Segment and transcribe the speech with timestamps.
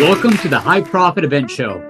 [0.00, 1.82] Welcome to the High Profit Event Show.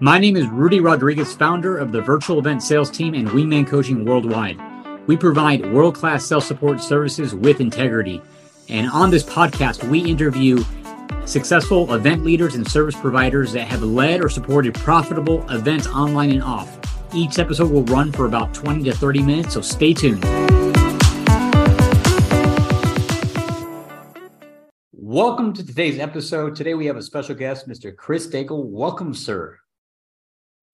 [0.00, 4.04] My name is Rudy Rodriguez, founder of the virtual event sales team and Wingman Coaching
[4.04, 4.60] Worldwide.
[5.06, 8.20] We provide world class sales support services with integrity.
[8.68, 10.62] And on this podcast, we interview
[11.24, 16.42] successful event leaders and service providers that have led or supported profitable events online and
[16.42, 16.78] off.
[17.14, 20.57] Each episode will run for about 20 to 30 minutes, so stay tuned.
[25.10, 26.54] Welcome to today's episode.
[26.54, 27.96] Today we have a special guest, Mr.
[27.96, 28.66] Chris Daigle.
[28.66, 29.58] Welcome, sir.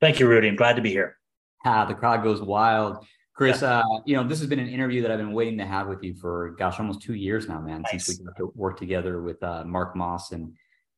[0.01, 0.48] Thank you, Rudy.
[0.48, 1.19] I'm glad to be here.
[1.65, 3.06] Ah, the crowd goes wild.
[3.33, 3.78] Chris, yeah.
[3.78, 6.02] uh, you know, this has been an interview that I've been waiting to have with
[6.02, 8.06] you for, gosh, almost two years now, man, nice.
[8.06, 10.53] since we got to work together with uh, Mark Moss and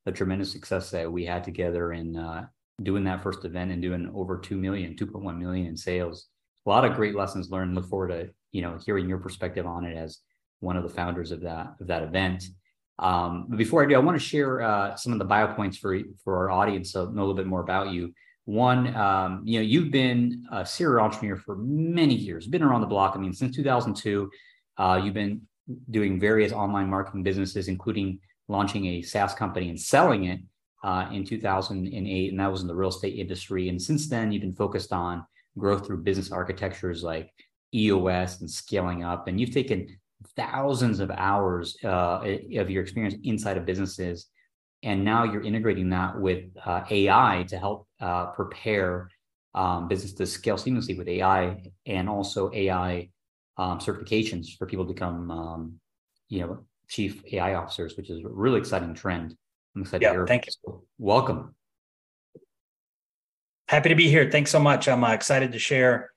[0.06, 2.46] the tremendous success that we had together in uh,
[2.84, 6.28] doing that first event and doing over 2 million, 2.1 million in sales.
[6.64, 7.74] A lot of great lessons learned.
[7.74, 10.20] Look forward to, you know, hearing your perspective on it as
[10.60, 12.42] one of the founders of that, of that event.
[12.98, 15.76] Um, but before I do, I want to share uh, some of the bio points
[15.76, 18.12] for for our audience so know a little bit more about you.
[18.46, 22.86] One, um, you know, you've been a serial entrepreneur for many years, been around the
[22.86, 23.14] block.
[23.16, 24.30] I mean, since 2002,
[24.78, 25.42] uh, you've been
[25.90, 30.40] doing various online marketing businesses, including launching a SaaS company and selling it
[30.84, 33.68] uh, in 2008, and that was in the real estate industry.
[33.68, 35.26] And since then, you've been focused on
[35.58, 37.32] growth through business architectures like
[37.74, 39.26] EOS and scaling up.
[39.26, 39.88] And you've taken
[40.36, 42.20] thousands of hours uh,
[42.56, 44.26] of your experience inside of businesses.
[44.82, 49.08] And now you're integrating that with uh, ai to help uh, prepare
[49.54, 53.08] um, business to scale seamlessly with ai and also ai
[53.56, 55.80] um, certifications for people to become um,
[56.28, 59.34] you know chief ai officers which is a really exciting trend.
[59.74, 60.52] I'm excited yeah, to hear thank you.
[60.64, 61.54] So welcome.
[63.68, 64.30] Happy to be here.
[64.30, 64.86] Thanks so much.
[64.86, 66.12] I'm uh, excited to share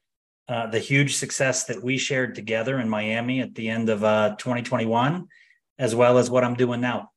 [0.50, 4.36] uh, the huge success that we shared together in Miami at the end of uh,
[4.40, 5.28] 2021,
[5.78, 7.12] as well as what I'm doing now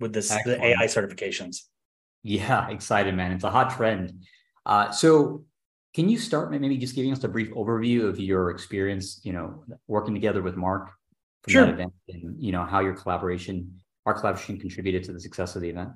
[0.00, 1.62] with this the AI certifications.
[2.24, 3.30] Yeah, excited, man.
[3.30, 4.24] It's a hot trend.
[4.66, 5.44] Uh, so,
[5.94, 9.64] can you start maybe just giving us a brief overview of your experience, you know,
[9.86, 10.90] working together with Mark
[11.42, 11.66] from sure.
[11.66, 15.62] that event, and you know how your collaboration, our collaboration, contributed to the success of
[15.62, 15.90] the event?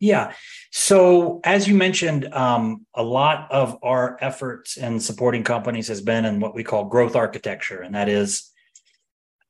[0.00, 0.32] Yeah.
[0.70, 6.24] So, as you mentioned, um, a lot of our efforts in supporting companies has been
[6.24, 8.52] in what we call growth architecture, and that is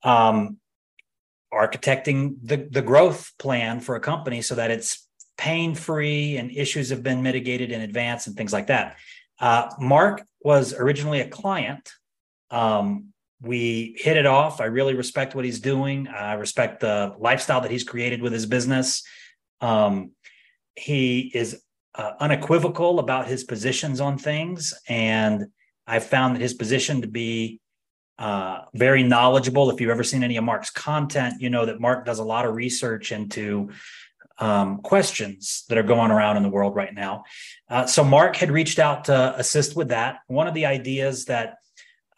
[0.03, 0.56] um,
[1.53, 5.06] architecting the, the growth plan for a company so that it's
[5.37, 8.97] pain free and issues have been mitigated in advance and things like that.
[9.38, 11.92] Uh, Mark was originally a client.
[12.50, 14.60] Um, we hit it off.
[14.60, 16.08] I really respect what he's doing.
[16.08, 19.04] I respect the lifestyle that he's created with his business.
[19.60, 20.12] Um,
[20.78, 21.62] he is
[21.94, 25.47] uh, unequivocal about his positions on things, and
[25.87, 27.61] I've found that his position to be
[28.19, 29.71] uh, very knowledgeable.
[29.71, 32.47] If you've ever seen any of Mark's content, you know that Mark does a lot
[32.47, 33.71] of research into
[34.38, 37.25] um, questions that are going around in the world right now.
[37.69, 40.19] Uh, so Mark had reached out to assist with that.
[40.27, 41.56] One of the ideas that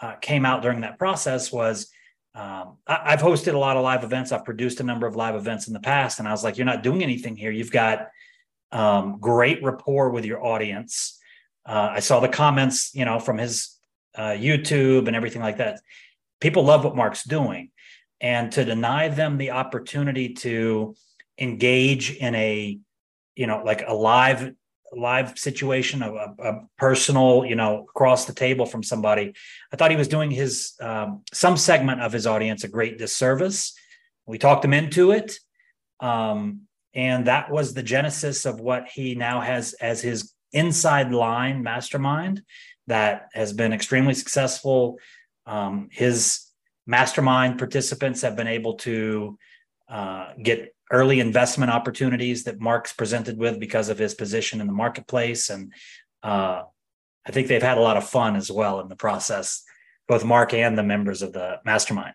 [0.00, 1.90] uh, came out during that process was
[2.34, 4.32] um, I, have hosted a lot of live events.
[4.32, 6.64] I've produced a number of live events in the past, and I was like, "You're
[6.64, 7.50] not doing anything here.
[7.50, 8.08] You've got
[8.72, 11.18] um, great rapport with your audience.
[11.66, 13.76] Uh, I saw the comments, you know, from his
[14.14, 15.80] uh, YouTube and everything like that.
[16.40, 17.70] People love what Mark's doing,
[18.20, 20.94] and to deny them the opportunity to
[21.38, 22.78] engage in a,
[23.36, 24.54] you know, like a live
[24.92, 29.32] live situation a, a, personal you know across the table from somebody
[29.72, 33.74] i thought he was doing his um, some segment of his audience a great disservice
[34.26, 35.38] we talked him into it
[36.00, 36.62] um,
[36.94, 42.42] and that was the genesis of what he now has as his inside line mastermind
[42.86, 44.98] that has been extremely successful.
[45.46, 46.46] Um, his
[46.86, 49.38] mastermind participants have been able to
[49.88, 54.72] uh, get early investment opportunities that Mark's presented with because of his position in the
[54.72, 55.50] marketplace.
[55.50, 55.72] And
[56.22, 56.62] uh,
[57.24, 59.62] I think they've had a lot of fun as well in the process,
[60.08, 62.14] both Mark and the members of the mastermind.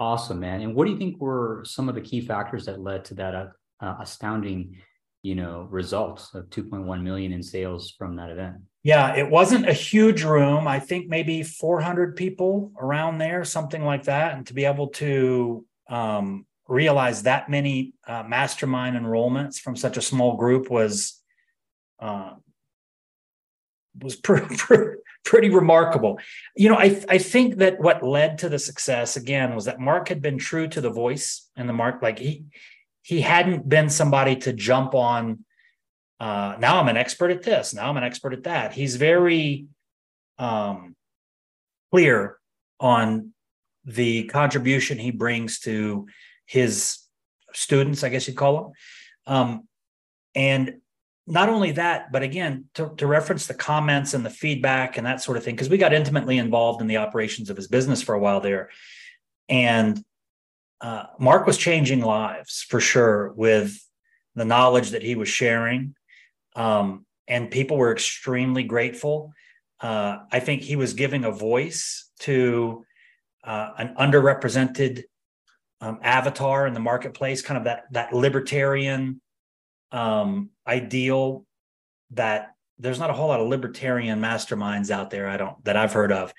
[0.00, 0.60] Awesome, man.
[0.60, 3.34] And what do you think were some of the key factors that led to that
[3.34, 3.46] uh,
[3.80, 4.76] uh astounding,
[5.22, 8.56] you know, results of 2.1 million in sales from that event?
[8.82, 10.68] Yeah, it wasn't a huge room.
[10.68, 14.36] I think maybe 400 people around there, something like that.
[14.36, 20.02] And to be able to um, realize that many uh, mastermind enrollments from such a
[20.02, 21.22] small group was
[22.00, 22.34] uh,
[24.02, 24.56] was pretty,
[25.24, 26.18] pretty remarkable.
[26.56, 30.08] You know, I I think that what led to the success again was that Mark
[30.08, 32.44] had been true to the voice and the Mark like he
[33.02, 35.44] he hadn't been somebody to jump on
[36.20, 38.72] uh now I'm an expert at this, now I'm an expert at that.
[38.72, 39.66] He's very
[40.38, 40.94] um
[41.90, 42.38] clear
[42.80, 43.32] on
[43.84, 46.06] the contribution he brings to
[46.46, 46.98] his
[47.52, 48.72] students, I guess you'd call them.
[49.26, 49.68] Um,
[50.34, 50.80] and
[51.26, 55.22] not only that, but again, to, to, reference the comments and the feedback and that
[55.22, 58.14] sort of thing, because we got intimately involved in the operations of his business for
[58.14, 58.68] a while there.
[59.48, 60.04] And
[60.80, 63.78] uh, Mark was changing lives for sure with
[64.34, 65.94] the knowledge that he was sharing.
[66.56, 69.32] Um, and people were extremely grateful.
[69.80, 72.84] Uh, I think he was giving a voice to
[73.42, 75.04] uh, an underrepresented
[75.80, 79.20] um, avatar in the marketplace, kind of that that libertarian
[79.94, 81.46] um, ideal
[82.10, 85.28] that there's not a whole lot of libertarian masterminds out there.
[85.28, 86.34] I don't that I've heard of,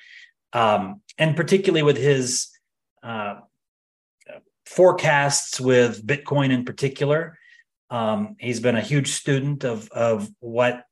[0.51, 2.49] um, and particularly with his
[3.01, 3.35] uh,
[4.65, 7.39] forecasts with Bitcoin in particular.
[7.89, 10.83] Um, he's been a huge student of of what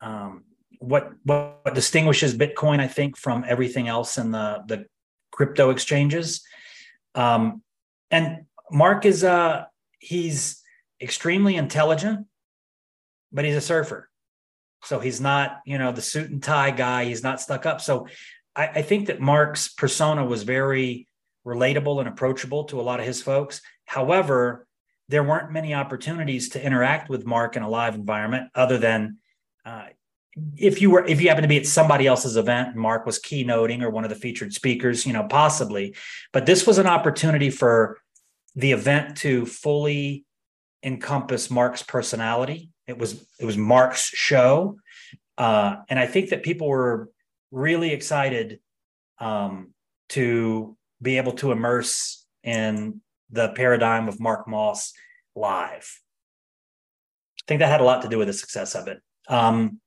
[0.00, 0.44] um,
[0.80, 4.86] what what distinguishes Bitcoin, I think, from everything else in the the
[5.30, 6.42] crypto exchanges.
[7.14, 7.62] Um,
[8.10, 9.66] and Mark is uh
[10.00, 10.62] he's
[11.00, 12.26] extremely intelligent,
[13.32, 14.08] but he's a surfer.
[14.82, 17.04] So he's not, you know, the suit and tie guy.
[17.04, 17.80] He's not stuck up.
[17.80, 18.06] So
[18.54, 21.08] I, I think that Mark's persona was very
[21.46, 23.60] relatable and approachable to a lot of his folks.
[23.84, 24.66] However,
[25.08, 29.18] there weren't many opportunities to interact with Mark in a live environment other than
[29.64, 29.86] uh,
[30.56, 33.18] if you were if you happen to be at somebody else's event and mark was
[33.18, 35.94] keynoting or one of the featured speakers you know possibly
[36.30, 37.98] but this was an opportunity for
[38.54, 40.25] the event to fully
[40.86, 42.70] encompass mark's personality.
[42.86, 44.78] It was it was mark's show.
[45.36, 47.10] Uh, and i think that people were
[47.50, 48.58] really excited
[49.18, 49.74] um,
[50.08, 54.92] to be able to immerse in the paradigm of mark moss
[55.34, 56.00] live.
[57.40, 59.02] I think that had a lot to do with the success of it.
[59.28, 59.80] Um,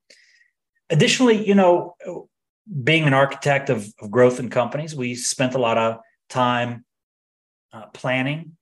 [0.90, 1.95] additionally, you know,
[2.84, 5.98] being an architect of, of growth in companies, we spent a lot of
[6.30, 6.86] time
[7.74, 8.57] uh, planning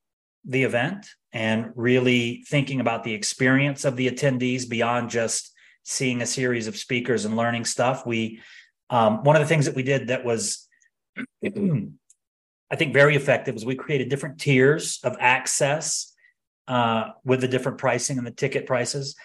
[0.45, 5.53] the event and really thinking about the experience of the attendees beyond just
[5.83, 8.05] seeing a series of speakers and learning stuff.
[8.05, 8.41] We
[8.89, 10.67] um, one of the things that we did that was
[11.45, 16.13] I think very effective was we created different tiers of access
[16.67, 19.15] uh, with the different pricing and the ticket prices.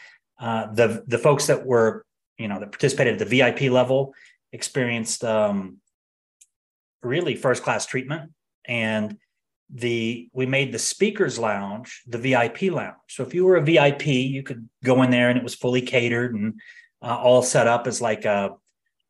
[0.40, 2.04] Uh, the the folks that were
[2.42, 4.14] you know, that participated at the VIP level
[4.52, 5.78] experienced um,
[7.02, 8.32] really first class treatment.
[8.66, 9.16] And
[9.74, 12.96] the we made the speakers lounge the VIP lounge.
[13.08, 15.80] So if you were a VIP, you could go in there and it was fully
[15.80, 16.60] catered and
[17.00, 18.50] uh, all set up as like a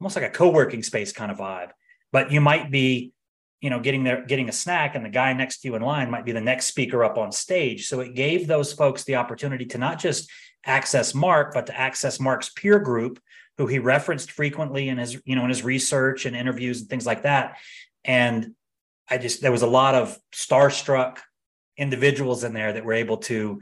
[0.01, 1.71] almost like a co-working space kind of vibe.
[2.13, 3.13] But you might be,
[3.61, 6.11] you know, getting there, getting a snack, and the guy next to you in line
[6.11, 7.87] might be the next speaker up on stage.
[7.87, 10.31] So it gave those folks the opportunity to not just
[10.65, 13.21] access Mark, but to access Mark's peer group,
[13.59, 17.07] who he referenced frequently in his, you know, in his research and interviews and things
[17.07, 17.59] like that.
[18.05, 18.55] And
[19.09, 21.19] I just there was a lot of starstruck
[21.77, 23.61] individuals in there that were able to,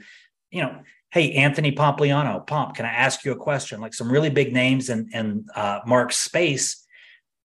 [0.51, 3.81] you know, hey, Anthony Pompliano, Pomp, can I ask you a question?
[3.81, 6.87] Like some really big names in, in uh, Mark's space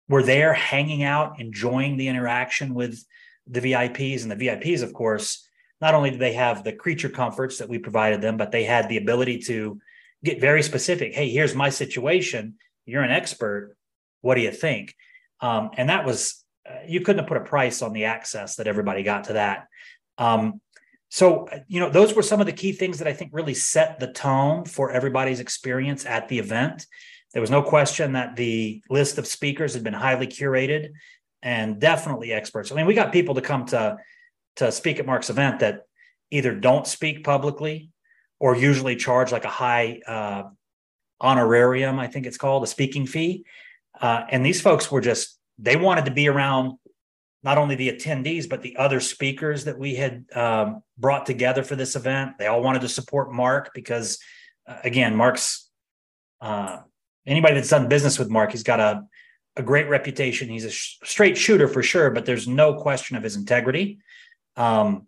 [0.09, 3.03] were there hanging out, enjoying the interaction with
[3.47, 4.23] the VIPs.
[4.23, 5.47] And the VIPs, of course,
[5.81, 8.89] not only did they have the creature comforts that we provided them, but they had
[8.89, 9.79] the ability to
[10.23, 11.13] get very specific.
[11.13, 12.55] Hey, here's my situation.
[12.85, 13.75] You're an expert.
[14.21, 14.95] What do you think?
[15.39, 16.42] Um, and that was,
[16.87, 19.67] you couldn't have put a price on the access that everybody got to that.
[20.17, 20.61] Um,
[21.09, 23.99] so, you know, those were some of the key things that I think really set
[23.99, 26.87] the tone for everybody's experience at the event.
[27.33, 30.89] There was no question that the list of speakers had been highly curated
[31.41, 32.71] and definitely experts.
[32.71, 33.97] I mean, we got people to come to
[34.55, 35.81] to speak at Mark's event that
[36.29, 37.89] either don't speak publicly
[38.39, 40.43] or usually charge like a high uh,
[41.19, 43.45] honorarium, I think it's called, a speaking fee.
[43.99, 46.77] Uh, and these folks were just, they wanted to be around
[47.43, 51.75] not only the attendees, but the other speakers that we had um, brought together for
[51.75, 52.37] this event.
[52.39, 54.17] They all wanted to support Mark because,
[54.67, 55.69] uh, again, Mark's,
[56.39, 56.79] uh,
[57.27, 59.03] anybody that's done business with Mark, he's got a,
[59.57, 60.47] a great reputation.
[60.47, 63.99] He's a sh- straight shooter for sure, but there's no question of his integrity.
[64.55, 65.07] Um,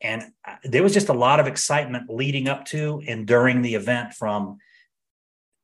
[0.00, 0.22] and
[0.62, 4.58] there was just a lot of excitement leading up to and during the event from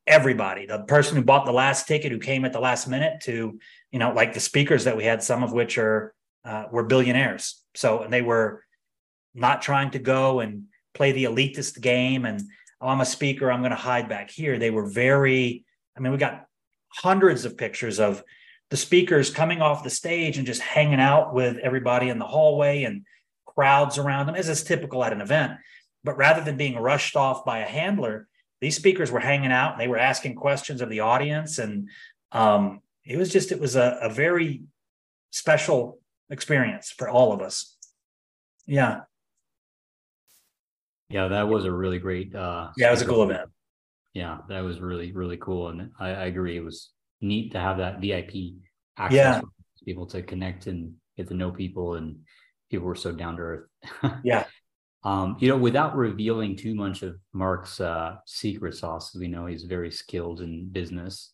[0.07, 3.59] everybody the person who bought the last ticket who came at the last minute to
[3.91, 7.63] you know like the speakers that we had some of which are uh, were billionaires.
[7.75, 8.63] So and they were
[9.33, 12.41] not trying to go and play the elitist game and
[12.81, 14.57] oh, i'm a speaker i'm going to hide back here.
[14.57, 15.65] They were very
[15.95, 16.45] i mean we got
[16.89, 18.23] hundreds of pictures of
[18.69, 22.83] the speakers coming off the stage and just hanging out with everybody in the hallway
[22.83, 23.05] and
[23.45, 25.53] crowds around them, as is typical at an event.
[26.03, 28.27] But rather than being rushed off by a handler,
[28.61, 31.57] these speakers were hanging out and they were asking questions of the audience.
[31.59, 31.89] And
[32.31, 34.61] um, it was just, it was a, a very
[35.31, 35.99] special
[36.29, 37.75] experience for all of us.
[38.65, 39.01] Yeah.
[41.09, 42.33] Yeah, that was a really great.
[42.33, 43.49] uh Yeah, it was a cool event.
[44.13, 46.55] Yeah, that was really really cool, and I, I agree.
[46.57, 46.91] It was
[47.21, 48.55] neat to have that VIP
[48.97, 49.39] access Yeah.
[49.39, 49.47] for
[49.85, 52.19] people to connect and get to know people, and
[52.69, 53.67] people were so down to earth.
[54.23, 54.45] Yeah.
[55.03, 59.63] Um, you know, without revealing too much of Mark's uh, secret sauce, we know he's
[59.63, 61.33] very skilled in business.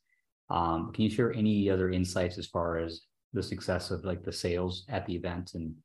[0.50, 3.02] Um, can you share any other insights as far as
[3.34, 5.76] the success of like the sales at the event and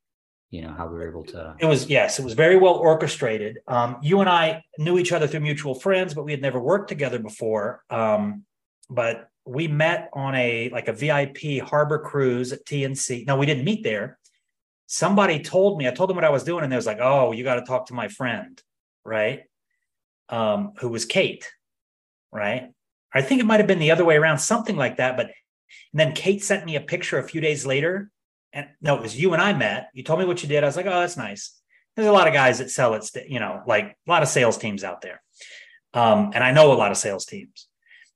[0.49, 1.55] you know how we were able to?
[1.59, 3.59] It was yes, it was very well orchestrated.
[3.67, 6.87] Um, you and I knew each other through mutual friends, but we had never worked
[6.87, 7.83] together before.
[7.89, 8.45] Um,
[8.89, 13.27] but we met on a like a VIP harbor cruise at TNC.
[13.27, 14.19] No, we didn't meet there.
[14.93, 17.31] Somebody told me, I told them what I was doing, and they was like, "Oh,
[17.31, 18.61] you got to talk to my friend,
[19.03, 19.41] right?"
[20.29, 21.49] Um, who was Kate,
[22.31, 22.71] right?
[23.13, 25.17] I think it might have been the other way around, something like that.
[25.17, 25.27] But
[25.91, 28.11] and then Kate sent me a picture a few days later
[28.53, 29.89] and no, it was you and I met.
[29.93, 30.63] You told me what you did.
[30.63, 31.59] I was like, oh, that's nice.
[31.95, 34.57] There's a lot of guys that sell it, you know, like a lot of sales
[34.57, 35.21] teams out there.
[35.93, 37.67] Um, and I know a lot of sales teams.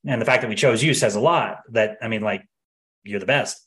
[0.05, 2.47] And the fact that we chose you says a lot that, I mean, like,
[3.03, 3.63] you're the best.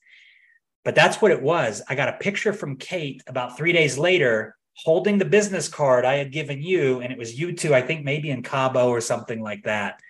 [0.84, 1.82] But that's what it was.
[1.88, 6.16] I got a picture from Kate about three days later holding the business card I
[6.16, 7.00] had given you.
[7.00, 10.00] And it was you two, I think maybe in Cabo or something like that.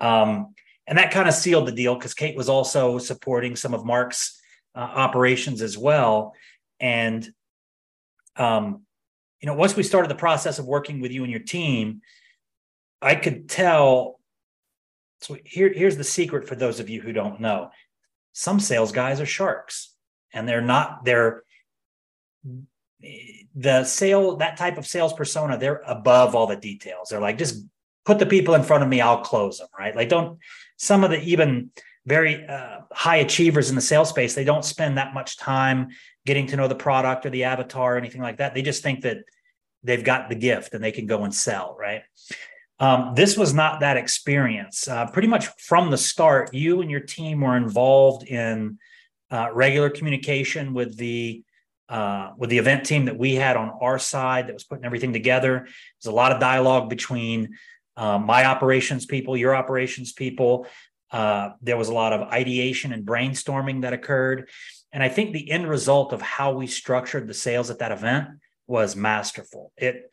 [0.00, 0.54] Um,
[0.86, 4.38] and that kind of sealed the deal because Kate was also supporting some of Mark's
[4.74, 6.34] uh, operations as well.
[6.80, 7.28] And,
[8.36, 8.82] um,
[9.40, 12.00] you know, once we started the process of working with you and your team,
[13.00, 14.18] I could tell.
[15.20, 17.70] So here, here's the secret for those of you who don't know:
[18.32, 19.94] some sales guys are sharks,
[20.32, 21.04] and they're not.
[21.04, 21.42] They're
[23.54, 25.58] the sale that type of sales persona.
[25.58, 27.08] They're above all the details.
[27.08, 27.64] They're like, just
[28.04, 29.68] put the people in front of me, I'll close them.
[29.78, 29.94] Right?
[29.94, 30.38] Like, don't.
[30.76, 31.70] Some of the even
[32.06, 35.88] very uh, high achievers in the sales space, they don't spend that much time
[36.24, 38.54] getting to know the product or the avatar or anything like that.
[38.54, 39.18] They just think that
[39.82, 42.02] they've got the gift and they can go and sell, right?
[42.80, 44.86] Um, this was not that experience.
[44.86, 48.78] Uh, pretty much from the start, you and your team were involved in
[49.30, 51.42] uh, regular communication with the
[51.88, 55.12] uh, with the event team that we had on our side that was putting everything
[55.12, 55.66] together.
[55.66, 57.56] There's a lot of dialogue between
[57.96, 60.66] uh, my operations people, your operations people.
[61.10, 64.50] Uh, there was a lot of ideation and brainstorming that occurred.
[64.92, 68.28] And I think the end result of how we structured the sales at that event
[68.66, 69.72] was masterful.
[69.76, 70.10] It,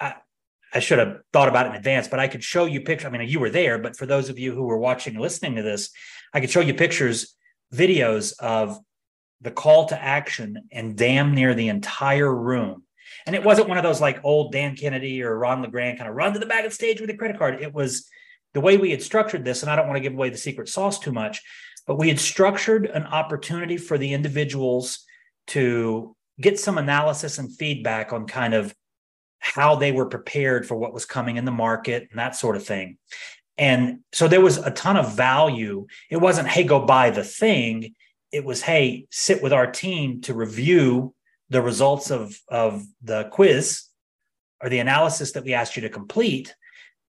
[0.00, 0.16] I,
[0.74, 3.06] I should have thought about it in advance, but I could show you pictures.
[3.06, 5.56] I mean, you were there, but for those of you who were watching and listening
[5.56, 5.90] to this,
[6.34, 7.36] I could show you pictures,
[7.74, 8.78] videos of
[9.40, 12.84] the call to action and damn near the entire room.
[13.26, 16.16] And it wasn't one of those like old Dan Kennedy or Ron LeGrand kind of
[16.16, 17.60] run to the back of the stage with a credit card.
[17.60, 18.08] It was
[18.54, 20.68] the way we had structured this, and I don't want to give away the secret
[20.68, 21.40] sauce too much,
[21.86, 25.04] but we had structured an opportunity for the individuals
[25.48, 28.74] to get some analysis and feedback on kind of
[29.38, 32.64] how they were prepared for what was coming in the market and that sort of
[32.64, 32.96] thing.
[33.62, 35.86] And so there was a ton of value.
[36.10, 37.94] It wasn't, hey, go buy the thing.
[38.32, 41.14] It was, hey, sit with our team to review
[41.48, 43.84] the results of, of the quiz
[44.60, 46.56] or the analysis that we asked you to complete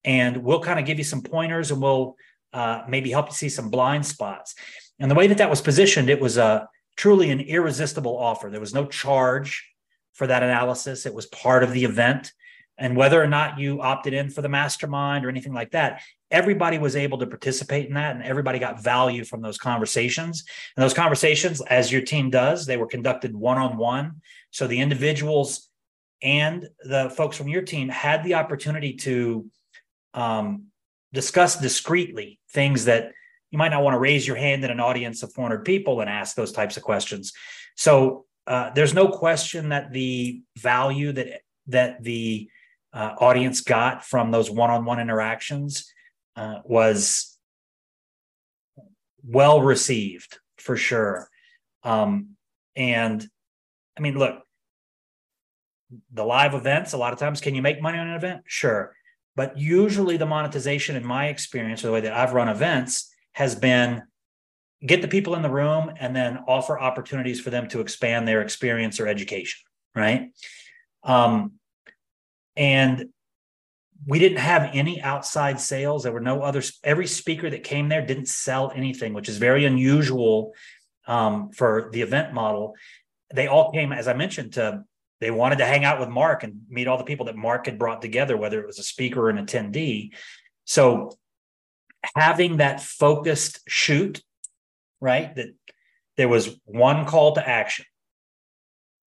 [0.04, 2.14] and we'll kind of give you some pointers and we'll
[2.52, 4.54] uh, maybe help you see some blind spots.
[5.00, 8.48] And the way that that was positioned, it was a truly an irresistible offer.
[8.48, 9.68] There was no charge
[10.12, 11.04] for that analysis.
[11.04, 12.30] It was part of the event.
[12.76, 16.78] And whether or not you opted in for the mastermind or anything like that, everybody
[16.78, 20.44] was able to participate in that and everybody got value from those conversations.
[20.76, 24.20] And those conversations, as your team does, they were conducted one on one.
[24.50, 25.68] So the individuals
[26.22, 29.46] and the folks from your team had the opportunity to
[30.14, 30.64] um,
[31.12, 33.12] discuss discreetly things that
[33.50, 36.10] you might not want to raise your hand in an audience of 400 people and
[36.10, 37.32] ask those types of questions.
[37.76, 42.50] So uh, there's no question that the value that that the
[42.94, 45.92] uh, audience got from those one-on-one interactions
[46.36, 47.36] uh, was
[49.26, 51.28] well received for sure.
[51.82, 52.30] Um,
[52.76, 53.26] and
[53.98, 54.40] I mean, look,
[56.12, 56.92] the live events.
[56.92, 58.42] A lot of times, can you make money on an event?
[58.46, 58.94] Sure
[59.36, 63.54] but usually, the monetization, in my experience, or the way that I've run events, has
[63.54, 64.02] been
[64.84, 68.42] get the people in the room and then offer opportunities for them to expand their
[68.42, 69.60] experience or education.
[69.94, 70.30] Right.
[71.02, 71.52] Um,
[72.56, 73.06] and
[74.06, 76.02] we didn't have any outside sales.
[76.02, 79.64] There were no other, every speaker that came there didn't sell anything, which is very
[79.64, 80.52] unusual
[81.06, 82.74] um, for the event model.
[83.32, 84.84] They all came, as I mentioned, to
[85.20, 87.78] they wanted to hang out with Mark and meet all the people that Mark had
[87.78, 90.10] brought together, whether it was a speaker or an attendee.
[90.64, 91.16] So
[92.14, 94.22] having that focused shoot,
[95.00, 95.34] right?
[95.34, 95.54] That
[96.16, 97.86] there was one call to action.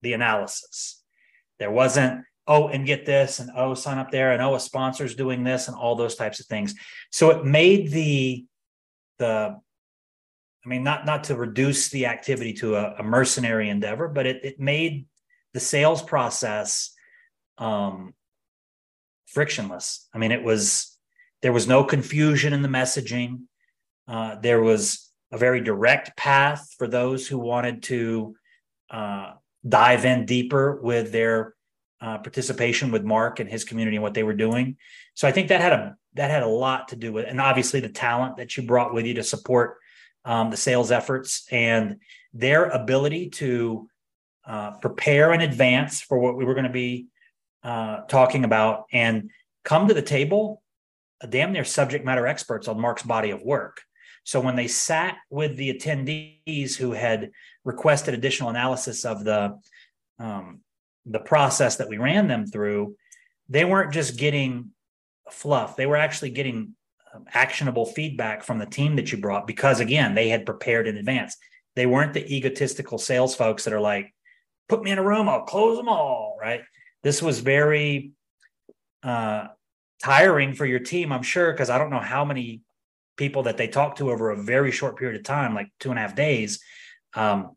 [0.01, 1.03] the analysis.
[1.59, 5.15] There wasn't, oh, and get this, and oh, sign up there, and oh, a sponsor's
[5.15, 6.75] doing this, and all those types of things.
[7.11, 8.45] So it made the
[9.19, 9.57] the
[10.67, 14.43] I mean, not not to reduce the activity to a, a mercenary endeavor, but it,
[14.43, 15.05] it made
[15.53, 16.93] the sales process
[17.57, 18.13] um,
[19.27, 20.07] frictionless.
[20.13, 20.97] I mean, it was
[21.41, 23.43] there was no confusion in the messaging.
[24.09, 28.35] Uh, there was a very direct path for those who wanted to
[28.89, 29.33] uh,
[29.67, 31.53] dive in deeper with their
[32.01, 34.77] uh, participation with Mark and his community and what they were doing.
[35.13, 37.79] So I think that had a that had a lot to do with, and obviously
[37.79, 39.77] the talent that you brought with you to support
[40.25, 41.97] um, the sales efforts and
[42.33, 43.87] their ability to
[44.45, 47.07] uh, prepare in advance for what we were going to be
[47.63, 49.29] uh, talking about and
[49.63, 50.61] come to the table
[51.29, 53.81] damn near subject matter experts on Mark's body of work.
[54.23, 57.31] So when they sat with the attendees who had
[57.63, 59.57] requested additional analysis of the
[60.19, 60.61] um,
[61.09, 62.95] the process that we ran them through,
[63.49, 64.71] they weren't just getting
[65.31, 66.73] fluff; they were actually getting
[67.13, 70.97] um, actionable feedback from the team that you brought because again, they had prepared in
[70.97, 71.37] advance.
[71.75, 74.13] They weren't the egotistical sales folks that are like,
[74.69, 76.61] "Put me in a room, I'll close them all." Right?
[77.03, 78.11] This was very
[79.03, 79.47] uh,
[80.03, 82.61] tiring for your team, I'm sure, because I don't know how many
[83.17, 85.97] people that they talked to over a very short period of time, like two and
[85.97, 86.59] a half days.
[87.15, 87.55] Um,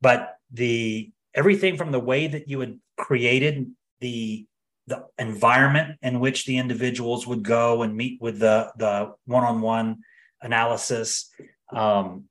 [0.00, 3.70] but the everything from the way that you had created
[4.00, 4.46] the
[4.86, 9.98] the environment in which the individuals would go and meet with the the one-on-one
[10.42, 11.30] analysis.
[11.72, 12.24] Um,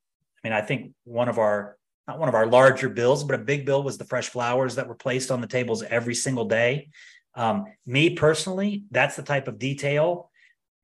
[0.43, 1.77] I mean, I think one of our
[2.07, 4.87] not one of our larger bills, but a big bill was the fresh flowers that
[4.87, 6.89] were placed on the tables every single day.
[7.35, 10.29] Um, me personally, that's the type of detail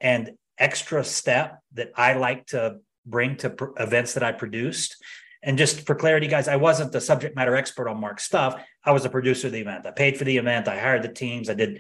[0.02, 4.96] and extra step that I like to bring to pr- events that I produced.
[5.44, 8.62] And just for clarity, guys, I wasn't the subject matter expert on Mark's stuff.
[8.90, 9.86] I was a producer of the event.
[9.86, 10.68] I paid for the event.
[10.68, 11.48] I hired the teams.
[11.48, 11.80] I did,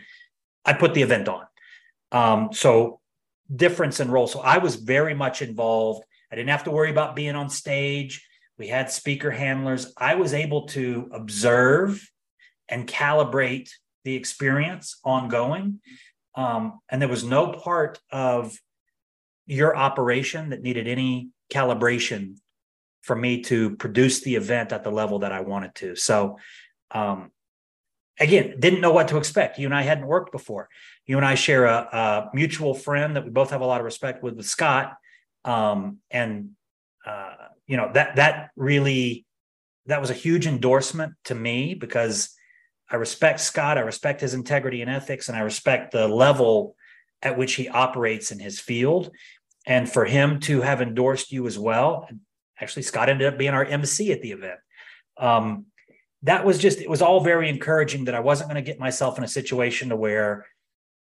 [0.63, 1.45] I put the event on.
[2.12, 3.00] Um, so
[3.54, 4.28] difference in role.
[4.28, 6.04] So I was very much involved.
[6.32, 8.24] I didn't have to worry about being on stage.
[8.60, 9.91] We had speaker handlers.
[9.98, 12.08] I was able to observe
[12.69, 13.72] and calibrate
[14.04, 15.80] the experience ongoing.
[16.36, 18.56] Um, and there was no part of
[19.48, 22.36] your operation that needed any calibration
[23.02, 25.95] for me to produce the event at the level that I wanted to.
[25.95, 26.38] So,
[26.91, 27.32] um,
[28.19, 29.58] again, didn't know what to expect.
[29.60, 30.69] You and I hadn't worked before.
[31.06, 33.86] You and I share a, a mutual friend that we both have a lot of
[33.86, 34.95] respect with, with Scott.
[35.45, 36.52] Um, and
[37.06, 37.34] uh,
[37.65, 39.25] you know that that really
[39.86, 42.36] that was a huge endorsement to me because
[42.91, 43.78] I respect Scott.
[43.78, 46.75] I respect his integrity and ethics, and I respect the level
[47.21, 49.12] at which he operates in his field.
[49.65, 52.08] And for him to have endorsed you as well,
[52.60, 54.60] actually, Scott ended up being our MC at the event.
[55.17, 55.65] Um,
[56.23, 59.17] that was just, it was all very encouraging that I wasn't going to get myself
[59.17, 60.45] in a situation to where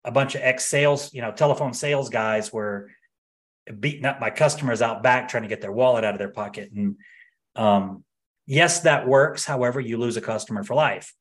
[0.06, 2.90] a bunch of ex sales, you know, telephone sales guys were
[3.80, 6.72] beating up my customers out back trying to get their wallet out of their pocket.
[6.72, 6.98] And
[7.56, 8.04] um,
[8.46, 9.44] yes, that works.
[9.44, 11.14] However, you lose a customer for life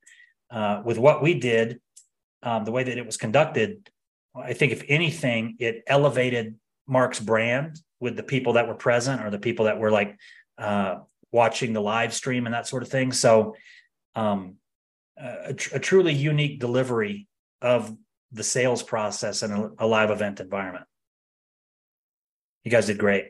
[0.50, 1.80] uh, with what we did,
[2.42, 3.90] um, the way that it was conducted,
[4.36, 6.56] I think if anything, it elevated
[6.86, 10.16] Mark's brand with the people that were present or the people that were like
[10.58, 10.96] uh,
[11.32, 13.12] watching the live stream and that sort of thing.
[13.12, 13.56] So,
[14.16, 14.56] um,
[15.18, 17.28] a, a, truly unique delivery
[17.62, 17.94] of
[18.32, 20.86] the sales process in a, a live event environment.
[22.64, 23.26] You guys did great.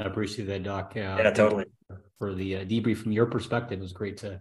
[0.00, 0.92] I appreciate that, Doc.
[0.96, 1.66] Uh, yeah, totally.
[2.18, 4.40] For the uh, debrief from your perspective, it was great to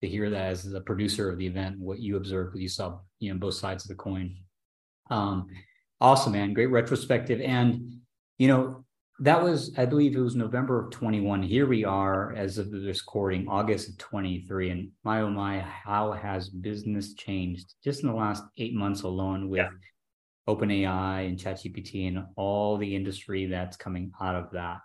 [0.00, 2.98] to hear that as the producer of the event, what you observed, what you saw,
[3.18, 4.36] you know, both sides of the coin.
[5.10, 5.48] Um,
[6.00, 6.54] awesome, man.
[6.54, 7.40] Great retrospective.
[7.40, 8.00] And,
[8.38, 8.84] you know,
[9.20, 11.42] that was, I believe it was November of 21.
[11.42, 14.70] Here we are as of this recording, August of 23.
[14.70, 19.48] And my, oh my, how has business changed just in the last eight months alone
[19.48, 19.70] with yeah.
[20.48, 24.78] OpenAI and ChatGPT and all the industry that's coming out of that.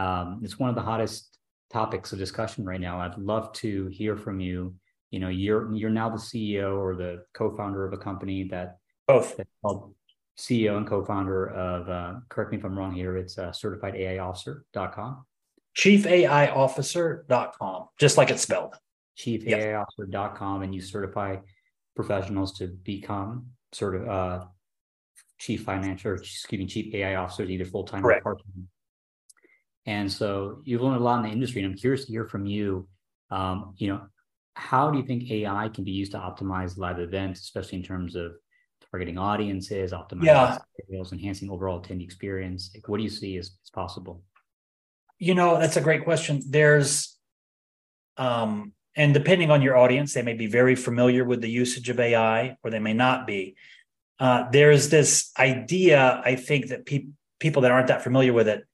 [0.00, 1.36] Um, it's one of the hottest
[1.72, 3.00] topics of discussion right now.
[3.00, 4.74] I'd love to hear from you.
[5.10, 9.36] You know, you're you're now the CEO or the co-founder of a company that both
[9.36, 9.94] that's called
[10.38, 11.88] CEO and co-founder of.
[11.88, 13.16] Uh, correct me if I'm wrong here.
[13.16, 15.24] It's uh, certifiedaiofficer.com.
[15.76, 18.76] ChiefAIofficer.com, just like it's spelled.
[19.18, 21.36] ChiefAIofficer.com, and you certify
[21.94, 24.44] professionals to become sort of uh,
[25.38, 28.68] chief financial, or excuse me, chief AI officers, either full time or part time.
[29.86, 32.46] And so you've learned a lot in the industry, and I'm curious to hear from
[32.46, 32.88] you.
[33.30, 34.06] Um, you know,
[34.54, 38.16] how do you think AI can be used to optimize live events, especially in terms
[38.16, 38.32] of
[38.90, 40.58] targeting audiences, optimizing yeah.
[40.90, 42.70] sales, enhancing overall attendee experience?
[42.74, 44.22] Like, what do you see as, as possible?
[45.18, 46.42] You know, that's a great question.
[46.48, 47.16] There's,
[48.16, 52.00] um, and depending on your audience, they may be very familiar with the usage of
[52.00, 53.56] AI or they may not be.
[54.18, 58.64] Uh, there's this idea, I think, that pe- people that aren't that familiar with it,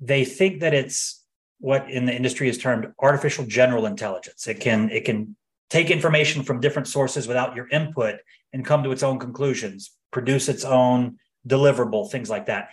[0.00, 1.24] they think that it's
[1.58, 4.46] what in the industry is termed artificial general intelligence.
[4.46, 5.36] It can it can
[5.70, 8.16] take information from different sources without your input
[8.52, 12.70] and come to its own conclusions, produce its own deliverable, things like that.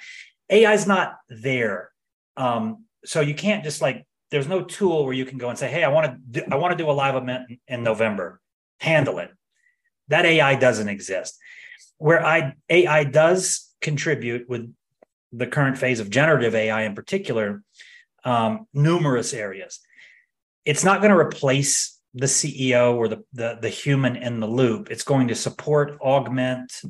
[0.49, 1.91] AI is not there,
[2.37, 5.69] um, so you can't just like there's no tool where you can go and say,
[5.69, 8.41] "Hey, I want to I want to do a live event in, in November.
[8.79, 9.31] Handle it."
[10.07, 11.37] That AI doesn't exist.
[11.97, 14.73] Where I, AI does contribute with
[15.31, 17.63] the current phase of generative AI in particular,
[18.23, 19.79] um, numerous areas.
[20.65, 24.91] It's not going to replace the CEO or the, the, the human in the loop.
[24.91, 26.81] It's going to support, augment,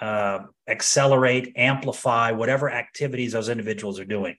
[0.00, 4.36] uh, accelerate, amplify whatever activities those individuals are doing.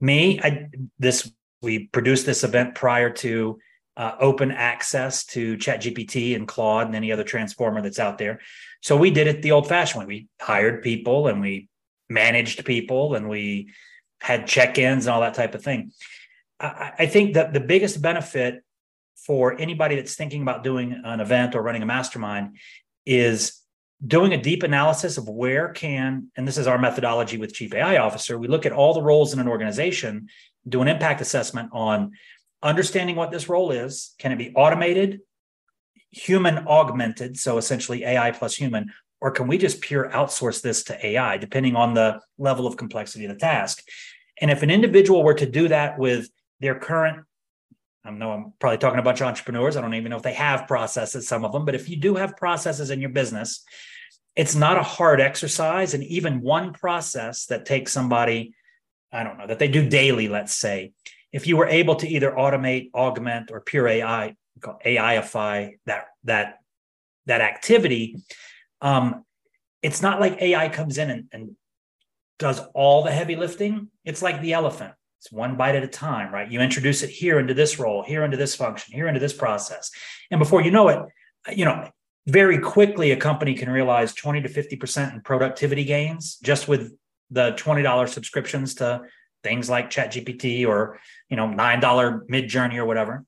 [0.00, 3.58] Me, I, this we produced this event prior to
[3.96, 8.40] uh, open access to ChatGPT and Claude and any other transformer that's out there.
[8.80, 10.06] So we did it the old fashioned way.
[10.06, 11.68] We hired people and we
[12.08, 13.72] managed people and we
[14.20, 15.90] had check ins and all that type of thing.
[16.60, 18.62] I, I think that the biggest benefit
[19.28, 22.56] for anybody that's thinking about doing an event or running a mastermind
[23.06, 23.62] is
[24.04, 27.98] doing a deep analysis of where can and this is our methodology with chief ai
[27.98, 30.28] officer we look at all the roles in an organization
[30.68, 32.12] do an impact assessment on
[32.62, 34.14] understanding what this role is.
[34.18, 35.20] Can it be automated
[36.10, 41.06] human augmented so essentially ai plus human or can we just pure outsource this to
[41.06, 43.82] ai depending on the level of complexity of the task?
[44.40, 46.28] And if an individual were to do that with
[46.60, 47.24] their current
[48.08, 49.76] I know I'm probably talking to a bunch of entrepreneurs.
[49.76, 52.14] I don't even know if they have processes, some of them, but if you do
[52.14, 53.62] have processes in your business,
[54.34, 55.92] it's not a hard exercise.
[55.92, 58.54] And even one process that takes somebody,
[59.12, 60.92] I don't know, that they do daily, let's say,
[61.32, 66.60] if you were able to either automate, augment, or pure AI, AIify that that
[67.26, 68.16] that activity,
[68.80, 69.24] um,
[69.82, 71.56] it's not like AI comes in and, and
[72.38, 73.88] does all the heavy lifting.
[74.06, 74.94] It's like the elephant.
[75.18, 76.50] It's one bite at a time, right?
[76.50, 79.90] You introduce it here into this role, here into this function, here into this process.
[80.30, 81.00] And before you know it,
[81.56, 81.88] you know,
[82.26, 86.92] very quickly a company can realize 20 to 50% in productivity gains just with
[87.30, 89.02] the $20 subscriptions to
[89.42, 93.24] things like ChatGPT or you know nine dollar Midjourney or whatever.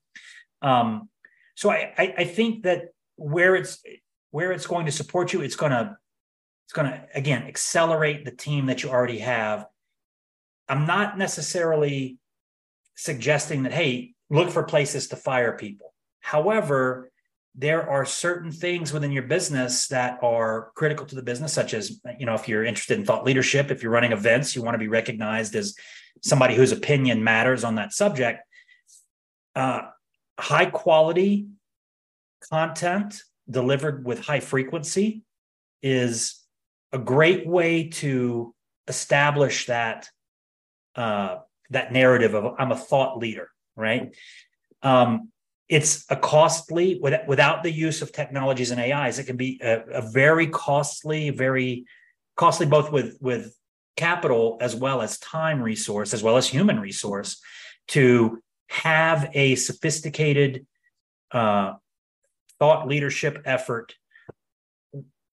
[0.61, 1.09] Um,
[1.55, 3.81] so I, I, I think that where it's
[4.31, 5.97] where it's going to support you, it's to
[6.65, 9.65] it's to again accelerate the team that you already have.
[10.71, 12.17] I'm not necessarily
[12.95, 15.93] suggesting that hey look for places to fire people.
[16.21, 17.11] However,
[17.55, 21.99] there are certain things within your business that are critical to the business such as
[22.17, 24.79] you know if you're interested in thought leadership if you're running events you want to
[24.79, 25.75] be recognized as
[26.21, 28.41] somebody whose opinion matters on that subject
[29.57, 29.81] uh,
[30.39, 31.47] high quality
[32.49, 35.21] content delivered with high frequency
[35.83, 36.39] is
[36.93, 38.55] a great way to
[38.87, 40.07] establish that
[40.95, 41.37] uh,
[41.69, 44.15] that narrative of i'm a thought leader right?
[44.83, 45.29] Um,
[45.69, 50.01] it's a costly without the use of technologies and ais it can be a, a,
[50.01, 51.85] very costly very
[52.35, 53.55] costly both with with
[53.95, 57.41] capital as well as time resource as well as human resource
[57.87, 60.65] to have a sophisticated
[61.31, 61.73] uh,
[62.59, 63.95] thought leadership effort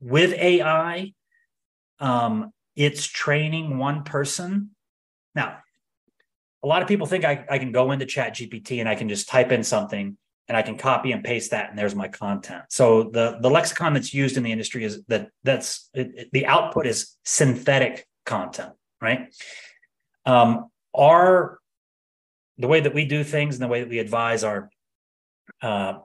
[0.01, 1.13] with ai
[1.99, 4.71] um, it's training one person
[5.39, 5.59] now
[6.63, 9.09] a lot of people think I, I can go into chat gpt and i can
[9.09, 10.17] just type in something
[10.49, 12.65] and I can copy and paste that, and there's my content.
[12.71, 16.47] So the the lexicon that's used in the industry is that that's it, it, the
[16.47, 19.35] output is synthetic content, right?
[20.25, 21.59] Um, our
[22.57, 24.71] the way that we do things and the way that we advise our
[25.61, 25.99] uh,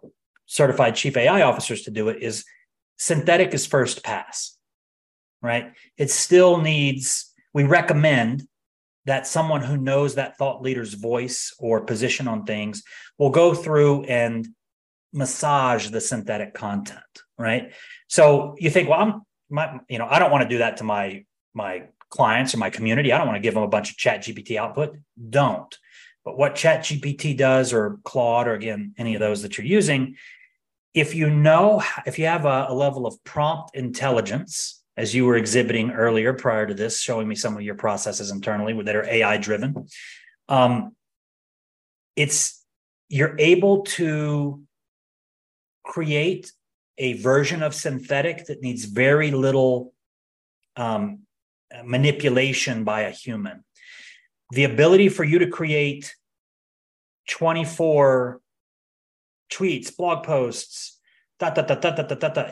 [0.45, 2.43] certified chief AI officers to do it is
[2.97, 4.57] synthetic is first pass,
[5.41, 5.71] right?
[5.97, 7.31] It still needs.
[7.53, 8.45] We recommend
[9.05, 12.83] that someone who knows that thought leader's voice or position on things
[13.17, 14.47] will go through and
[15.11, 17.01] massage the synthetic content
[17.37, 17.73] right?
[18.07, 20.83] So you think well i'm my you know i don't want to do that to
[20.83, 23.11] my my clients or my community.
[23.11, 24.95] I don't want to give them a bunch of chat gpt output.
[25.29, 25.75] Don't.
[26.23, 30.15] But what chat gpt does or claude or again any of those that you're using
[30.93, 35.37] if you know if you have a, a level of prompt intelligence as you were
[35.37, 39.37] exhibiting earlier prior to this, showing me some of your processes internally that are AI
[39.37, 39.87] driven.
[40.47, 40.95] Um,
[42.15, 42.63] it's
[43.09, 44.61] you're able to
[45.83, 46.51] create
[46.97, 49.93] a version of synthetic that needs very little
[50.75, 51.19] um,
[51.83, 53.63] manipulation by a human.
[54.51, 56.15] The ability for you to create
[57.29, 58.39] 24
[59.51, 60.99] tweets, blog posts,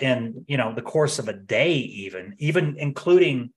[0.01, 3.51] in you know the course of a day, even even including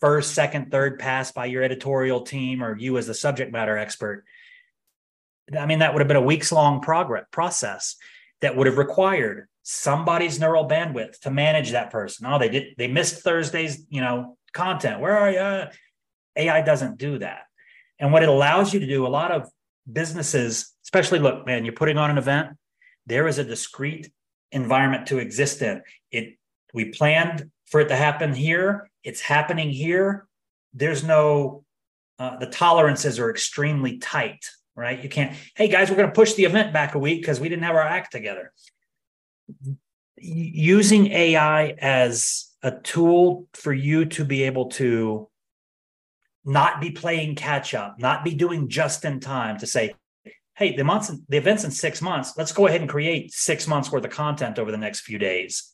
[0.00, 4.24] first, second, third pass by your editorial team or you as the subject matter expert.
[5.58, 7.96] I mean, that would have been a weeks long progress process
[8.40, 12.26] that would have required somebody's neural bandwidth to manage that person.
[12.26, 15.00] Oh, they did they missed Thursday's, you know, content.
[15.00, 15.70] Where are you?
[16.36, 17.44] AI doesn't do that.
[17.98, 19.48] And what it allows you to do, a lot of
[19.90, 22.50] businesses, especially look, man, you're putting on an event,
[23.06, 24.10] there is a discrete
[24.52, 25.82] environment to exist in.
[26.10, 26.36] It
[26.74, 28.90] we planned for it to happen here.
[29.02, 30.26] It's happening here.
[30.74, 31.64] There's no
[32.18, 35.02] uh, the tolerances are extremely tight, right?
[35.02, 35.36] You can't.
[35.54, 37.76] Hey guys, we're going to push the event back a week because we didn't have
[37.76, 38.52] our act together.
[40.16, 45.28] Using AI as a tool for you to be able to
[46.44, 49.94] not be playing catch up, not be doing just in time to say,
[50.56, 52.32] hey, the months, the event's in six months.
[52.36, 55.72] Let's go ahead and create six months worth of content over the next few days.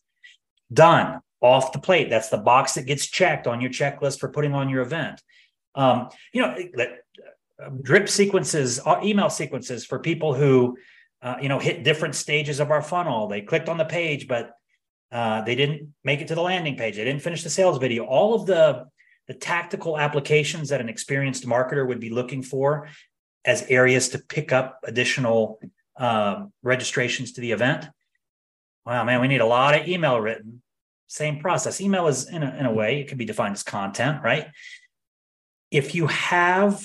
[0.72, 2.10] Done off the plate.
[2.10, 5.22] That's the box that gets checked on your checklist for putting on your event.
[5.74, 10.76] Um, you know, uh, drip sequences, uh, email sequences for people who,
[11.22, 13.28] uh, you know, hit different stages of our funnel.
[13.28, 14.52] They clicked on the page, but
[15.12, 16.96] uh, they didn't make it to the landing page.
[16.96, 18.04] They didn't finish the sales video.
[18.04, 18.86] All of the
[19.28, 22.88] the tactical applications that an experienced marketer would be looking for
[23.44, 25.60] as areas to pick up additional
[25.96, 27.86] um, registrations to the event.
[28.86, 30.62] Wow, man, we need a lot of email written.
[31.08, 31.80] Same process.
[31.80, 34.46] Email is, in a, in a way, it can be defined as content, right?
[35.70, 36.84] If you have,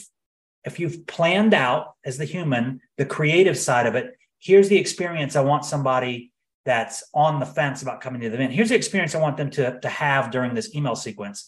[0.63, 5.35] if you've planned out as the human, the creative side of it, here's the experience
[5.35, 6.31] I want somebody
[6.65, 8.51] that's on the fence about coming to the event.
[8.51, 11.47] Here's the experience I want them to, to have during this email sequence.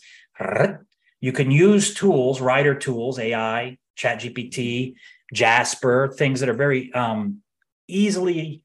[1.22, 4.96] You can use tools, writer tools, AI, ChatGPT,
[5.34, 7.42] Jasper, things that are very um,
[7.88, 8.64] easily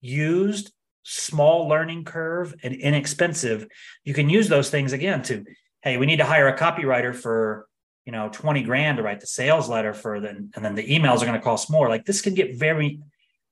[0.00, 0.72] used,
[1.02, 3.66] small learning curve, and inexpensive.
[4.04, 5.44] You can use those things again to,
[5.82, 7.66] hey, we need to hire a copywriter for
[8.04, 11.16] you know 20 grand to write the sales letter for then and then the emails
[11.16, 13.00] are going to cost more like this can get very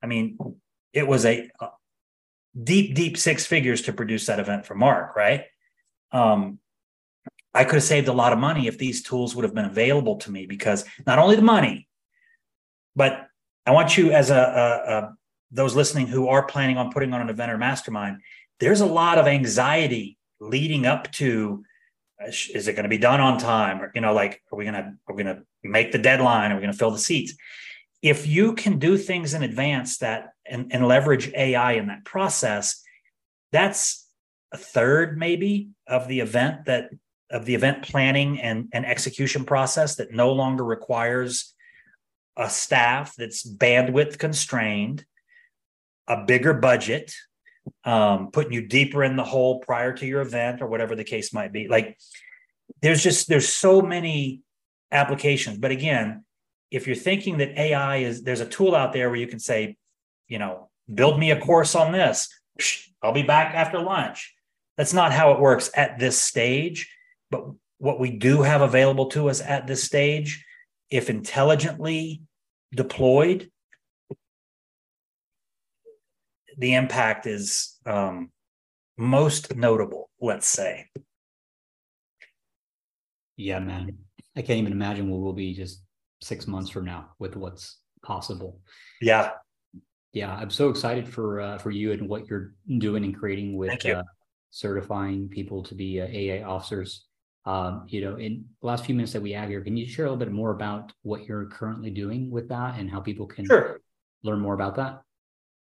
[0.01, 0.39] i mean
[0.93, 1.51] it was a,
[2.63, 5.47] deep deep six figures to produce that event for mark right
[6.13, 6.61] um
[7.55, 10.17] I could have saved a lot of money if these tools would have been available
[10.17, 11.89] to me because not only the money,
[12.97, 13.29] but
[13.67, 15.15] I want you as a, a, a
[15.51, 18.21] those listening who are planning on putting on an event or mastermind,
[18.59, 21.65] there's a lot of anxiety leading up to
[22.21, 23.81] uh, is it going to be done on time?
[23.81, 26.51] Or you know like are we going to are we going to make the deadline?
[26.51, 27.35] Are we going to fill the seats?
[28.03, 32.83] If you can do things in advance that and, and leverage ai in that process
[33.51, 34.07] that's
[34.53, 36.91] a third maybe of the event that
[37.35, 41.53] of the event planning and, and execution process that no longer requires
[42.37, 45.05] a staff that's bandwidth constrained,
[46.07, 47.13] a bigger budget,
[47.85, 51.35] um, putting you deeper in the hole prior to your event or whatever the case
[51.35, 51.67] might be.
[51.67, 51.99] Like
[52.83, 54.43] there's just there's so many
[54.93, 55.59] applications.
[55.59, 56.25] But again,
[56.71, 59.77] if you're thinking that AI is there's a tool out there where you can say,
[60.29, 62.29] you know, build me a course on this.
[63.03, 64.35] I'll be back after lunch.
[64.77, 66.94] That's not how it works at this stage.
[67.35, 67.47] But
[67.79, 70.45] what we do have available to us at this stage,
[70.89, 72.23] if intelligently
[72.73, 73.51] deployed,
[76.57, 78.31] the impact is um,
[78.97, 80.87] most notable, let's say.
[83.37, 83.99] Yeah, man.
[84.37, 85.83] I can't even imagine what we'll be just
[86.21, 88.61] six months from now with what's possible.
[89.01, 89.31] Yeah.
[90.13, 90.33] Yeah.
[90.33, 94.05] I'm so excited for uh, for you and what you're doing and creating with uh,
[94.51, 97.07] certifying people to be uh, AI officers.
[97.47, 100.07] Um, you know, in the last few minutes that we have here, can you share
[100.07, 103.45] a little bit more about what you're currently doing with that and how people can
[103.45, 103.81] sure.
[104.23, 105.03] learn more about that?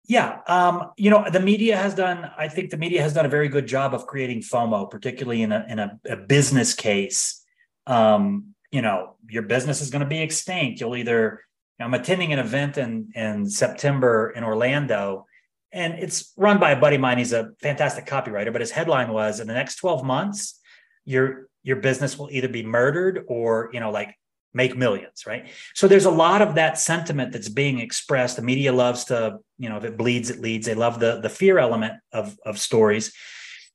[0.09, 2.29] Yeah, um, you know, the media has done.
[2.37, 5.53] I think the media has done a very good job of creating FOMO, particularly in
[5.53, 7.45] a in a, a business case.
[7.87, 10.81] Um, you know, your business is going to be extinct.
[10.81, 11.43] You'll either.
[11.79, 15.27] I'm attending an event in in September in Orlando,
[15.71, 17.19] and it's run by a buddy of mine.
[17.19, 20.59] He's a fantastic copywriter, but his headline was: "In the next 12 months,
[21.05, 24.17] your your business will either be murdered or you know like
[24.53, 25.49] make millions right?
[25.75, 28.37] So there's a lot of that sentiment that's being expressed.
[28.37, 30.67] The media loves to you know if it bleeds it leads.
[30.67, 33.13] They love the the fear element of of stories.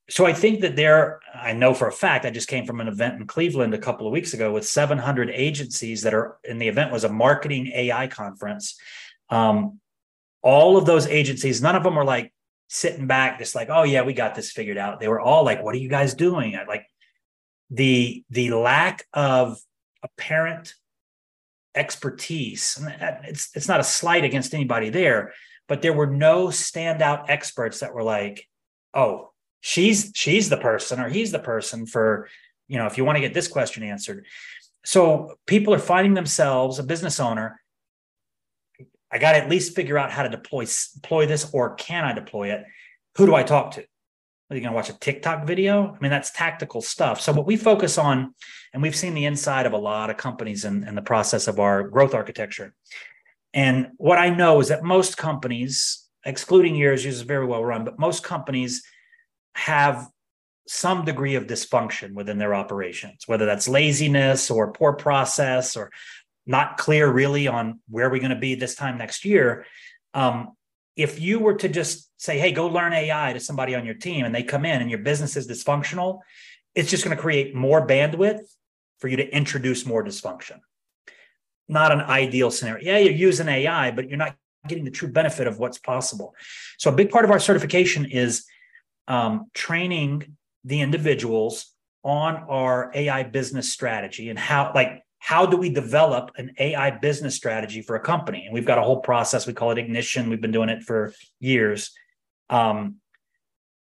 [0.08, 2.88] So i think that there i know for a fact i just came from an
[2.88, 6.68] event in cleveland a couple of weeks ago with 700 agencies that are in the
[6.68, 8.78] event was a marketing ai conference.
[9.30, 9.80] Um,
[10.44, 12.32] all of those agencies none of them were like
[12.68, 15.00] sitting back just like oh yeah we got this figured out.
[15.00, 16.56] They were all like what are you guys doing?
[16.56, 16.86] I, like
[17.70, 19.58] the the lack of
[20.04, 20.74] apparent
[21.74, 22.82] expertise
[23.24, 25.34] it's it's not a slight against anybody there
[25.68, 28.48] but there were no standout experts that were like,
[28.94, 32.30] oh, she's she's the person or he's the person for,
[32.68, 34.26] you know, if you want to get this question answered.
[34.84, 37.60] So people are finding themselves a business owner.
[39.12, 42.14] I got to at least figure out how to deploy deploy this, or can I
[42.14, 42.64] deploy it?
[43.18, 43.86] Who do I talk to?
[44.50, 45.96] Are you going to watch a TikTok video?
[45.96, 47.20] I mean, that's tactical stuff.
[47.20, 48.36] So, what we focus on,
[48.74, 51.60] and we've seen the inside of a lot of companies in, in the process of
[51.60, 52.76] our growth architecture.
[53.54, 57.86] And what I know is that most companies, excluding yours, yours is very well run,
[57.86, 58.84] but most companies
[59.56, 60.08] have
[60.68, 65.92] some degree of dysfunction within their operations, whether that's laziness or poor process or
[66.46, 69.66] not clear really on where we're going to be this time next year.
[70.14, 70.55] Um,
[70.96, 74.26] if you were to just say, hey, go learn AI to somebody on your team
[74.26, 76.20] and they come in and your business is dysfunctional,
[76.74, 78.42] it's just going to create more bandwidth
[79.00, 80.60] for you to introduce more dysfunction.
[81.68, 82.84] Not an ideal scenario.
[82.84, 84.36] Yeah, you're using AI, but you're not
[84.68, 86.36] getting the true benefit of what's possible.
[86.78, 88.46] So, a big part of our certification is
[89.08, 91.72] um, training the individuals
[92.04, 97.34] on our AI business strategy and how, like, how do we develop an AI business
[97.34, 98.46] strategy for a company?
[98.46, 99.48] And we've got a whole process.
[99.48, 100.30] We call it Ignition.
[100.30, 101.96] We've been doing it for years.
[102.48, 102.98] Um,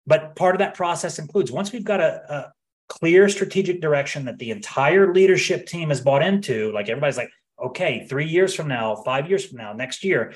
[0.06, 2.54] but part of that process includes once we've got a, a
[2.90, 8.06] clear strategic direction that the entire leadership team has bought into, like everybody's like, okay,
[8.10, 10.34] three years from now, five years from now, next year,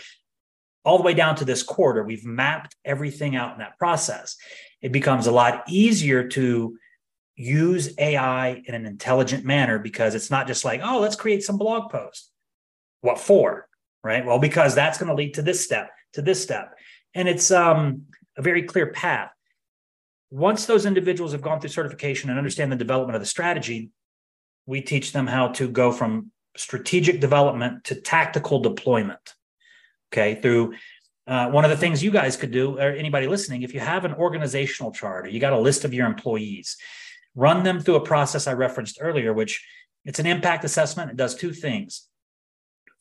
[0.85, 4.37] all the way down to this quarter, we've mapped everything out in that process.
[4.81, 6.77] It becomes a lot easier to
[7.35, 11.57] use AI in an intelligent manner because it's not just like, oh, let's create some
[11.57, 12.31] blog post.
[13.01, 13.67] What for?
[14.03, 14.25] Right.
[14.25, 16.77] Well, because that's going to lead to this step, to this step.
[17.13, 18.03] And it's um,
[18.37, 19.31] a very clear path.
[20.29, 23.91] Once those individuals have gone through certification and understand the development of the strategy,
[24.65, 29.33] we teach them how to go from strategic development to tactical deployment.
[30.11, 30.39] Okay.
[30.41, 30.73] Through
[31.25, 34.03] uh, one of the things you guys could do, or anybody listening, if you have
[34.03, 36.77] an organizational chart or you got a list of your employees,
[37.35, 39.65] run them through a process I referenced earlier, which
[40.05, 41.11] it's an impact assessment.
[41.11, 42.07] It does two things.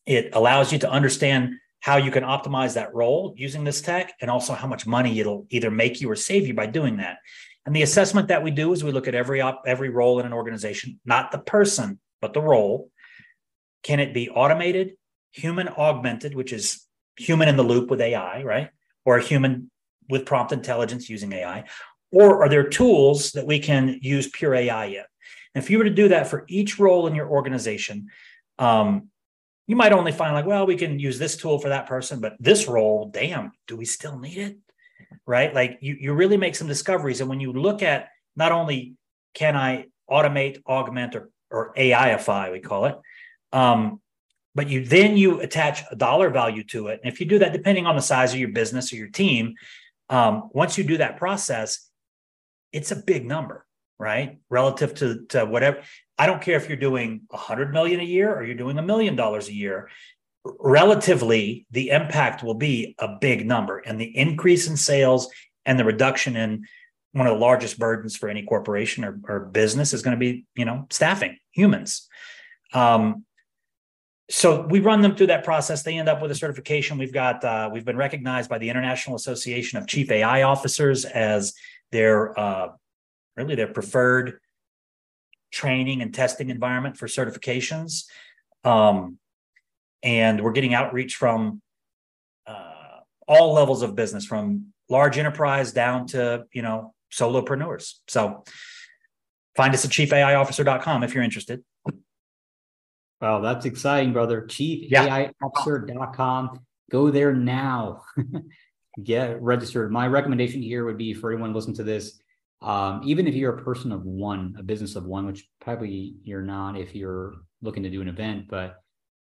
[0.07, 4.31] It allows you to understand how you can optimize that role using this tech and
[4.31, 7.19] also how much money it'll either make you or save you by doing that.
[7.67, 10.27] And the assessment that we do is we look at every op, every role in
[10.27, 12.91] an organization, not the person, but the role.
[13.83, 14.93] Can it be automated,
[15.33, 18.71] human augmented, which is human in the loop with AI, right?
[19.05, 19.71] Or a human
[20.09, 21.65] with prompt intelligence using AI,
[22.13, 25.05] or are there tools that we can use pure AI in?
[25.55, 28.09] And if you were to do that for each role in your organization,
[28.59, 29.09] um,
[29.67, 32.37] you might only find like, well, we can use this tool for that person, but
[32.39, 34.59] this role, damn, do we still need it?
[35.27, 35.55] Right?
[35.55, 37.21] Like you, you really make some discoveries.
[37.21, 38.95] And when you look at not only
[39.35, 42.99] can I automate, augment, or, or AIify, we call it,
[43.53, 44.01] um,
[44.55, 47.01] but you then you attach a dollar value to it.
[47.03, 49.55] And if you do that, depending on the size of your business or your team,
[50.11, 51.89] um, once you do that process,
[52.73, 53.67] it's a big number,
[53.99, 54.39] right?
[54.51, 55.83] Relative to, to whatever.
[56.19, 58.83] I don't care if you're doing a hundred million a year or you're doing a
[58.83, 59.91] million dollars a year.
[60.45, 65.29] Relatively, the impact will be a big number, and the increase in sales
[65.65, 66.67] and the reduction in
[67.13, 70.45] one of the largest burdens for any corporation or, or business is going to be,
[70.57, 72.09] you know, staffing humans.
[72.73, 73.25] Um,
[74.31, 75.83] so we run them through that process.
[75.83, 76.97] They end up with a certification.
[76.97, 81.53] We've got uh, we've been recognized by the International Association of Chief AI Officers as
[81.93, 82.69] their uh,
[83.37, 84.41] really their preferred
[85.53, 88.07] training and testing environment for certifications.
[88.65, 89.19] Um,
[90.03, 91.63] and we're getting outreach from
[92.47, 97.95] uh, all levels of business, from large enterprise down to you know solopreneurs.
[98.09, 98.43] So
[99.57, 101.63] find us at chiefaiofficer.com if you're interested.
[103.21, 104.43] Wow, that's exciting, brother.
[104.43, 106.61] Chiefaiofficer.com.
[106.91, 108.03] Go there now.
[109.03, 109.91] get registered.
[109.93, 112.21] My recommendation here would be for anyone listening to this,
[112.61, 116.43] um, even if you're a person of one, a business of one, which probably you're
[116.43, 118.83] not if you're looking to do an event, but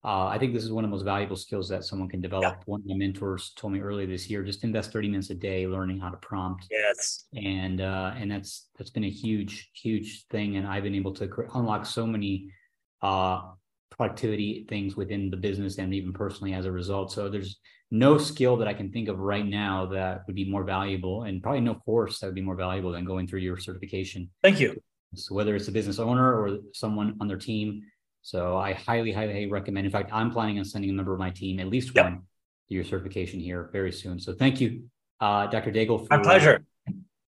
[0.04, 2.56] uh, I think this is one of the most valuable skills that someone can develop.
[2.58, 2.62] Yeah.
[2.66, 5.66] One of my mentors told me earlier this year, just invest 30 minutes a day
[5.66, 6.66] learning how to prompt.
[6.70, 7.24] Yes.
[7.34, 10.56] And uh, and that's that's been a huge, huge thing.
[10.56, 12.50] And I've been able to unlock so many
[13.00, 13.52] uh,
[13.90, 17.10] productivity things within the business and even personally as a result.
[17.10, 17.58] So there's
[17.94, 21.40] no skill that I can think of right now that would be more valuable, and
[21.40, 24.28] probably no course that would be more valuable than going through your certification.
[24.42, 24.82] Thank you.
[25.14, 27.82] So whether it's a business owner or someone on their team,
[28.22, 29.86] so I highly, highly recommend.
[29.86, 32.06] In fact, I'm planning on sending a member of my team, at least yep.
[32.06, 32.22] one,
[32.68, 34.18] to your certification here very soon.
[34.18, 34.84] So thank you,
[35.20, 35.70] uh, Dr.
[35.70, 36.00] Daigle.
[36.00, 36.64] For, my pleasure.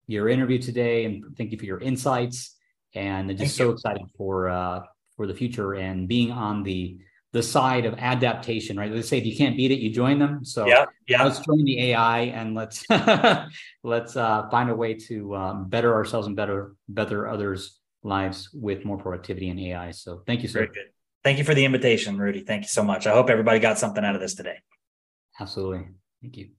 [0.06, 2.56] Your interview today, and thank you for your insights.
[2.94, 3.70] And just thank so you.
[3.72, 4.80] excited for uh,
[5.16, 6.98] for the future and being on the
[7.32, 8.90] the side of adaptation, right?
[8.90, 10.44] Let's say if you can't beat it, you join them.
[10.44, 11.22] So yeah, yeah.
[11.24, 12.84] let's join the AI and let's
[13.84, 18.84] let's uh, find a way to um, better ourselves and better better others' lives with
[18.84, 19.90] more productivity and AI.
[19.90, 20.60] So thank you, sir.
[20.60, 20.86] Very good.
[21.24, 22.40] Thank you for the invitation, Rudy.
[22.40, 23.06] Thank you so much.
[23.06, 24.58] I hope everybody got something out of this today.
[25.40, 25.88] Absolutely.
[26.22, 26.50] Thank you.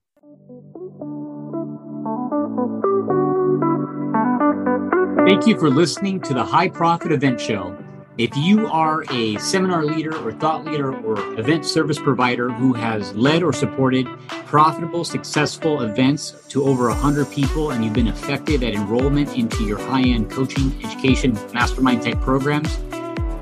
[5.26, 7.78] Thank you for listening to the High Profit Event Show.
[8.18, 13.14] If you are a seminar leader or thought leader or event service provider who has
[13.14, 14.08] led or supported
[14.48, 19.78] profitable, successful events to over 100 people and you've been effective at enrollment into your
[19.78, 22.80] high end coaching, education, mastermind type programs,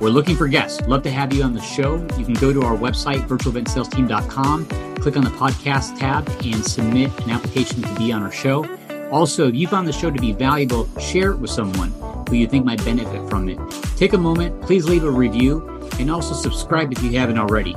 [0.02, 0.82] we're looking for guests.
[0.90, 1.96] Love to have you on the show.
[2.18, 4.66] You can go to our website, virtualeventsalesteam.com,
[4.98, 8.66] click on the podcast tab, and submit an application to be on our show.
[9.12, 11.92] Also, if you found the show to be valuable, share it with someone
[12.28, 13.60] who you think might benefit from it.
[13.98, 15.68] Take a moment, please leave a review,
[16.00, 17.76] and also subscribe if you haven't already.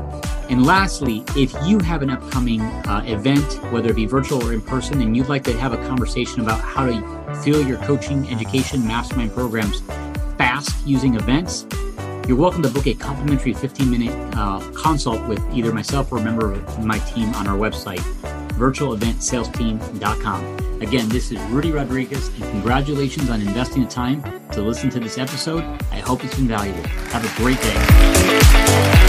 [0.49, 4.63] And lastly, if you have an upcoming uh, event, whether it be virtual or in
[4.63, 8.87] person, and you'd like to have a conversation about how to fill your coaching, education,
[8.87, 9.83] mastermind programs
[10.39, 11.67] fast using events,
[12.27, 16.23] you're welcome to book a complimentary 15 minute uh, consult with either myself or a
[16.23, 18.03] member of my team on our website,
[18.59, 20.83] virtualeventsalesteam.com.
[20.83, 25.19] Again, this is Rudy Rodriguez, and congratulations on investing the time to listen to this
[25.19, 25.65] episode.
[25.91, 26.87] I hope it's been valuable.
[27.11, 29.08] Have a great day.